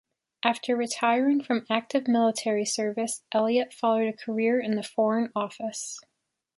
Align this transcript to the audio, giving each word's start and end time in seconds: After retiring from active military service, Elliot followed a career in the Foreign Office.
After 0.43 0.75
retiring 0.75 1.43
from 1.43 1.67
active 1.69 2.07
military 2.07 2.65
service, 2.65 3.21
Elliot 3.31 3.71
followed 3.71 4.07
a 4.07 4.13
career 4.17 4.59
in 4.59 4.73
the 4.75 4.81
Foreign 4.81 5.31
Office. 5.35 5.99